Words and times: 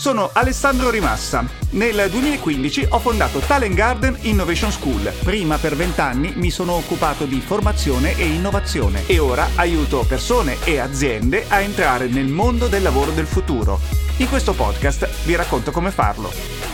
Sono 0.00 0.30
Alessandro 0.32 0.88
Rimassa. 0.88 1.44
Nel 1.72 2.08
2015 2.08 2.86
ho 2.88 2.98
fondato 3.00 3.38
Talent 3.40 3.74
Garden 3.74 4.16
Innovation 4.22 4.72
School. 4.72 5.12
Prima 5.22 5.58
per 5.58 5.76
vent'anni 5.76 6.32
mi 6.36 6.50
sono 6.50 6.72
occupato 6.72 7.26
di 7.26 7.38
formazione 7.42 8.16
e 8.16 8.24
innovazione 8.24 9.06
e 9.06 9.18
ora 9.18 9.46
aiuto 9.56 10.06
persone 10.08 10.56
e 10.64 10.78
aziende 10.78 11.44
a 11.48 11.60
entrare 11.60 12.06
nel 12.06 12.28
mondo 12.28 12.66
del 12.66 12.80
lavoro 12.80 13.10
del 13.10 13.26
futuro. 13.26 13.78
In 14.16 14.28
questo 14.30 14.54
podcast 14.54 15.06
vi 15.26 15.34
racconto 15.34 15.70
come 15.70 15.90
farlo. 15.90 16.69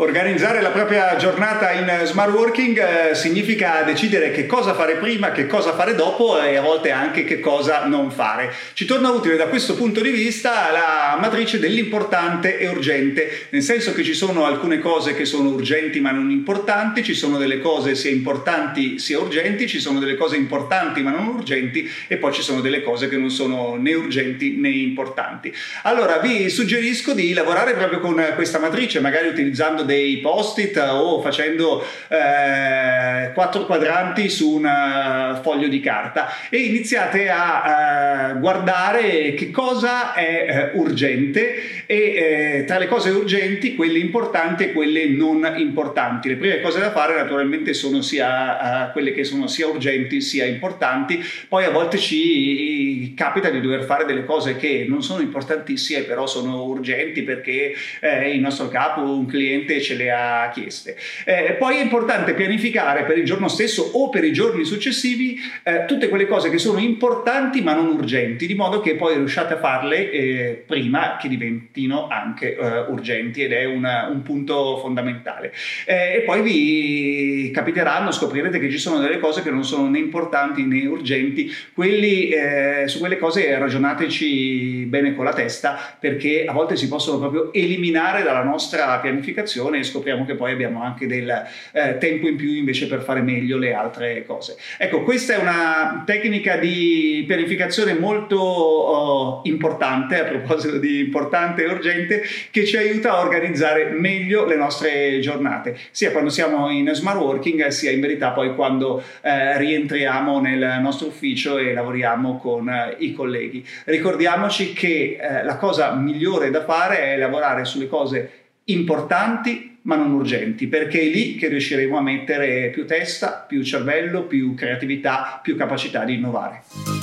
Organizzare 0.00 0.62
la 0.62 0.70
propria 0.70 1.14
giornata 1.16 1.72
in 1.72 2.06
smart 2.06 2.32
working 2.32 3.10
eh, 3.10 3.14
significa 3.14 3.82
decidere 3.82 4.30
che 4.30 4.46
cosa 4.46 4.72
fare 4.72 4.96
prima, 4.96 5.30
che 5.30 5.46
cosa 5.46 5.74
fare 5.74 5.94
dopo 5.94 6.40
e 6.40 6.56
a 6.56 6.62
volte 6.62 6.90
anche 6.90 7.22
che 7.24 7.38
cosa 7.38 7.84
non 7.84 8.10
fare. 8.10 8.50
Ci 8.72 8.86
torna 8.86 9.10
utile 9.10 9.36
da 9.36 9.48
questo 9.48 9.74
punto 9.74 10.00
di 10.00 10.08
vista 10.08 10.70
la 10.70 11.18
matrice 11.20 11.58
dell'importante 11.58 12.58
e 12.58 12.66
urgente, 12.68 13.48
nel 13.50 13.60
senso 13.60 13.92
che 13.92 14.02
ci 14.02 14.14
sono 14.14 14.46
alcune 14.46 14.78
cose 14.78 15.14
che 15.14 15.26
sono 15.26 15.50
urgenti 15.50 16.00
ma 16.00 16.12
non 16.12 16.30
importanti, 16.30 17.04
ci 17.04 17.12
sono 17.14 17.36
delle 17.36 17.60
cose 17.60 17.94
sia 17.94 18.10
importanti 18.10 18.98
sia 18.98 19.18
urgenti, 19.18 19.68
ci 19.68 19.80
sono 19.80 19.98
delle 19.98 20.16
cose 20.16 20.36
importanti 20.36 21.02
ma 21.02 21.10
non 21.10 21.26
urgenti 21.26 21.86
e 22.08 22.16
poi 22.16 22.32
ci 22.32 22.40
sono 22.40 22.62
delle 22.62 22.82
cose 22.82 23.06
che 23.10 23.18
non 23.18 23.28
sono 23.28 23.76
né 23.78 23.92
urgenti 23.92 24.56
né 24.56 24.70
importanti. 24.70 25.54
Allora 25.82 26.16
vi 26.20 26.48
suggerisco 26.48 27.12
di 27.12 27.34
lavorare 27.34 27.74
proprio 27.74 28.00
con 28.00 28.32
questa 28.34 28.58
matrice, 28.58 29.00
magari 29.00 29.28
utilizzando 29.28 29.88
dei 29.90 30.18
post-it 30.18 30.76
o 30.76 31.20
facendo 31.20 31.84
eh, 32.06 33.32
quattro 33.34 33.66
quadranti 33.66 34.28
su 34.28 34.50
un 34.50 34.64
eh, 34.64 35.40
foglio 35.42 35.66
di 35.66 35.80
carta 35.80 36.28
e 36.48 36.58
iniziate 36.58 37.28
a 37.28 38.30
eh, 38.36 38.38
guardare 38.38 39.34
che 39.34 39.50
cosa 39.50 40.14
è 40.14 40.70
eh, 40.72 40.78
urgente 40.78 41.86
e 41.86 41.96
eh, 41.96 42.64
tra 42.68 42.78
le 42.78 42.86
cose 42.86 43.10
urgenti 43.10 43.74
quelle 43.74 43.98
importanti 43.98 44.62
e 44.62 44.72
quelle 44.72 45.08
non 45.08 45.54
importanti. 45.56 46.28
Le 46.28 46.36
prime 46.36 46.60
cose 46.60 46.78
da 46.78 46.92
fare 46.92 47.16
naturalmente 47.16 47.74
sono 47.74 48.00
sia 48.00 48.88
eh, 48.88 48.92
quelle 48.92 49.12
che 49.12 49.24
sono 49.24 49.48
sia 49.48 49.66
urgenti 49.66 50.20
sia 50.20 50.44
importanti, 50.44 51.20
poi 51.48 51.64
a 51.64 51.70
volte 51.70 51.98
ci 51.98 53.12
capita 53.16 53.50
di 53.50 53.60
dover 53.60 53.82
fare 53.82 54.04
delle 54.04 54.24
cose 54.24 54.54
che 54.54 54.86
non 54.88 55.02
sono 55.02 55.20
importantissime 55.20 56.02
però 56.02 56.26
sono 56.26 56.62
urgenti 56.64 57.22
perché 57.22 57.74
il 58.00 58.40
nostro 58.40 58.68
capo, 58.68 59.00
un 59.00 59.26
cliente 59.26 59.79
ce 59.80 59.94
le 59.94 60.10
ha 60.10 60.50
chieste. 60.52 60.96
Eh, 61.24 61.56
poi 61.58 61.76
è 61.76 61.82
importante 61.82 62.34
pianificare 62.34 63.04
per 63.04 63.18
il 63.18 63.24
giorno 63.24 63.48
stesso 63.48 63.82
o 63.82 64.08
per 64.08 64.24
i 64.24 64.32
giorni 64.32 64.64
successivi 64.64 65.38
eh, 65.62 65.84
tutte 65.86 66.08
quelle 66.08 66.26
cose 66.26 66.50
che 66.50 66.58
sono 66.58 66.78
importanti 66.78 67.62
ma 67.62 67.74
non 67.74 67.86
urgenti, 67.88 68.46
di 68.46 68.54
modo 68.54 68.80
che 68.80 68.94
poi 68.94 69.14
riusciate 69.14 69.54
a 69.54 69.58
farle 69.58 70.10
eh, 70.10 70.64
prima 70.66 71.16
che 71.20 71.28
diventino 71.28 72.08
anche 72.08 72.56
eh, 72.56 72.80
urgenti 72.88 73.42
ed 73.42 73.52
è 73.52 73.64
una, 73.64 74.08
un 74.08 74.22
punto 74.22 74.78
fondamentale. 74.78 75.52
Eh, 75.86 76.16
e 76.16 76.20
poi 76.20 76.42
vi 76.42 77.50
capiteranno, 77.52 78.10
scoprirete 78.10 78.58
che 78.58 78.70
ci 78.70 78.78
sono 78.78 78.98
delle 78.98 79.18
cose 79.18 79.42
che 79.42 79.50
non 79.50 79.64
sono 79.64 79.88
né 79.88 79.98
importanti 79.98 80.64
né 80.64 80.86
urgenti, 80.86 81.52
quelli, 81.74 82.28
eh, 82.28 82.84
su 82.86 82.98
quelle 82.98 83.18
cose 83.18 83.58
ragionateci 83.58 84.86
bene 84.86 85.14
con 85.14 85.24
la 85.24 85.32
testa 85.32 85.96
perché 85.98 86.44
a 86.46 86.52
volte 86.52 86.76
si 86.76 86.88
possono 86.88 87.18
proprio 87.18 87.52
eliminare 87.52 88.22
dalla 88.22 88.42
nostra 88.42 88.98
pianificazione 88.98 89.69
e 89.78 89.84
scopriamo 89.84 90.24
che 90.24 90.34
poi 90.34 90.52
abbiamo 90.52 90.82
anche 90.82 91.06
del 91.06 91.30
eh, 91.72 91.98
tempo 91.98 92.28
in 92.28 92.36
più 92.36 92.52
invece 92.52 92.86
per 92.86 93.02
fare 93.02 93.20
meglio 93.20 93.58
le 93.58 93.72
altre 93.72 94.24
cose. 94.26 94.56
Ecco, 94.78 95.02
questa 95.02 95.34
è 95.34 95.38
una 95.38 96.02
tecnica 96.04 96.56
di 96.56 97.24
pianificazione 97.26 97.94
molto 97.94 98.38
oh, 98.38 99.40
importante, 99.44 100.20
a 100.20 100.24
proposito 100.24 100.78
di 100.78 101.00
importante 101.00 101.64
e 101.64 101.68
urgente, 101.68 102.22
che 102.50 102.64
ci 102.64 102.76
aiuta 102.76 103.12
a 103.12 103.20
organizzare 103.20 103.90
meglio 103.90 104.44
le 104.44 104.56
nostre 104.56 105.18
giornate, 105.20 105.76
sia 105.90 106.10
quando 106.10 106.30
siamo 106.30 106.70
in 106.70 106.90
smart 106.94 107.18
working, 107.18 107.66
sia 107.68 107.90
in 107.90 108.00
verità 108.00 108.30
poi 108.30 108.54
quando 108.54 109.02
eh, 109.20 109.58
rientriamo 109.58 110.40
nel 110.40 110.78
nostro 110.80 111.08
ufficio 111.08 111.58
e 111.58 111.72
lavoriamo 111.72 112.38
con 112.38 112.68
eh, 112.68 112.96
i 112.98 113.12
colleghi. 113.12 113.64
Ricordiamoci 113.84 114.72
che 114.72 115.18
eh, 115.20 115.44
la 115.44 115.56
cosa 115.56 115.94
migliore 115.94 116.50
da 116.50 116.64
fare 116.64 117.12
è 117.12 117.16
lavorare 117.16 117.64
sulle 117.64 117.88
cose 117.88 118.39
importanti 118.72 119.78
ma 119.82 119.96
non 119.96 120.12
urgenti, 120.12 120.66
perché 120.66 121.00
è 121.00 121.04
lì 121.04 121.36
che 121.36 121.48
riusciremo 121.48 121.96
a 121.96 122.02
mettere 122.02 122.68
più 122.70 122.86
testa, 122.86 123.44
più 123.48 123.62
cervello, 123.62 124.24
più 124.24 124.54
creatività, 124.54 125.40
più 125.42 125.56
capacità 125.56 126.04
di 126.04 126.14
innovare. 126.14 126.99